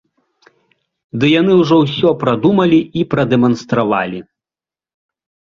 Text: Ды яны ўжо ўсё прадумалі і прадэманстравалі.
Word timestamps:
Ды 1.23 1.29
яны 1.41 1.53
ўжо 1.61 1.75
ўсё 1.83 2.09
прадумалі 2.23 2.79
і 3.03 3.05
прадэманстравалі. 3.13 4.19